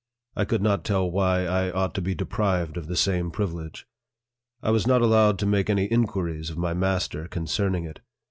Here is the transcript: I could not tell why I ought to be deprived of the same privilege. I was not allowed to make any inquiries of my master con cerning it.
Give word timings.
I 0.35 0.45
could 0.45 0.63
not 0.63 0.83
tell 0.83 1.11
why 1.11 1.45
I 1.45 1.69
ought 1.69 1.93
to 1.93 2.01
be 2.01 2.15
deprived 2.15 2.75
of 2.75 2.87
the 2.87 2.95
same 2.95 3.29
privilege. 3.29 3.85
I 4.63 4.71
was 4.71 4.87
not 4.87 5.03
allowed 5.03 5.37
to 5.37 5.45
make 5.45 5.69
any 5.69 5.85
inquiries 5.91 6.49
of 6.49 6.57
my 6.57 6.73
master 6.73 7.27
con 7.27 7.45
cerning 7.45 7.87
it. 7.87 7.99